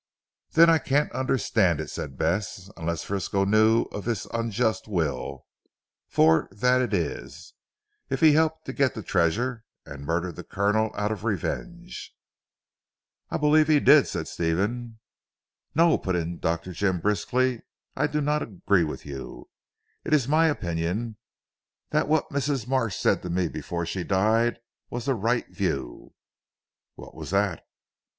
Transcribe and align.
"Then 0.53 0.67
I 0.67 0.79
can't 0.79 1.11
understand 1.11 1.79
it," 1.79 1.91
said 1.91 2.17
Bess, 2.17 2.71
"unless 2.75 3.03
Frisco 3.03 3.45
knew 3.45 3.83
of 3.91 4.03
this 4.03 4.25
unjust 4.33 4.87
will 4.87 5.45
for 6.09 6.49
that 6.51 6.81
it 6.81 6.91
is, 6.91 7.53
if 8.09 8.19
he 8.19 8.31
helped 8.33 8.65
to 8.65 8.73
get 8.73 8.95
the 8.95 9.03
treasure 9.03 9.63
and 9.85 10.03
murdered 10.03 10.37
the 10.37 10.43
Colonel 10.43 10.89
out 10.95 11.11
of 11.11 11.23
revenge." 11.23 12.15
"I 13.29 13.37
believe 13.37 13.67
he 13.67 13.79
did," 13.79 14.07
said 14.07 14.27
Stephen. 14.27 14.97
"No!" 15.75 15.99
put 15.99 16.15
in 16.15 16.39
Dr. 16.39 16.73
Jim 16.73 16.99
briskly, 16.99 17.61
"I 17.95 18.07
do 18.07 18.21
not 18.21 18.41
agree 18.41 18.83
with 18.83 19.05
you. 19.05 19.51
It 20.03 20.15
is 20.15 20.27
my 20.27 20.47
opinion 20.47 21.17
that 21.91 22.07
what 22.07 22.27
Mrs. 22.31 22.67
Marsh 22.67 22.95
said 22.95 23.21
to 23.21 23.29
me 23.29 23.47
before 23.47 23.85
she 23.85 24.03
died 24.03 24.57
was 24.89 25.05
the 25.05 25.13
right 25.13 25.47
view." 25.49 26.15
"What 26.95 27.13
was 27.13 27.29
that?" 27.29 27.61